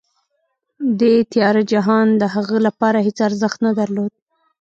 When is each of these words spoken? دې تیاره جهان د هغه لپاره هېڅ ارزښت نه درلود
دې 0.99 1.13
تیاره 1.31 1.63
جهان 1.71 2.07
د 2.21 2.23
هغه 2.35 2.57
لپاره 2.67 2.97
هېڅ 3.05 3.17
ارزښت 3.27 3.59
نه 3.65 3.71
درلود 3.79 4.11